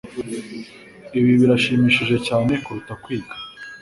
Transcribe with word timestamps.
Ibi 1.17 1.31
birashimishije 1.39 2.15
cyane 2.27 2.53
kuruta 2.63 2.93
kwiga. 3.03 3.33